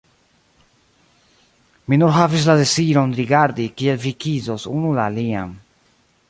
Mi 1.87 1.99
nur 2.03 2.15
havis 2.15 2.47
la 2.51 2.55
deziron 2.61 3.13
rigardi, 3.19 3.69
kiel 3.83 4.01
vi 4.07 4.15
kisos 4.25 4.67
unu 4.79 4.97
la 4.99 5.07
alian. 5.13 5.55